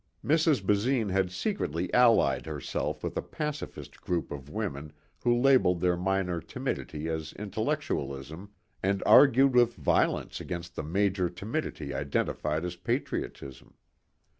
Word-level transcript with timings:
Mrs. 0.25 0.65
Basine 0.65 1.09
had 1.11 1.29
secretly 1.29 1.93
allied 1.93 2.47
herself 2.47 3.03
with 3.03 3.15
a 3.17 3.21
pacifist 3.21 4.01
group 4.01 4.31
of 4.31 4.49
women 4.49 4.93
who 5.23 5.39
labelled 5.39 5.79
their 5.79 5.95
minor 5.95 6.39
timidity 6.41 7.07
as 7.07 7.33
intellectualism 7.33 8.49
and 8.81 9.03
argued 9.05 9.53
with 9.53 9.75
violence 9.75 10.41
against 10.41 10.75
the 10.75 10.81
major 10.81 11.29
timidity 11.29 11.93
identified 11.93 12.65
as 12.65 12.75
patriotism. 12.75 13.75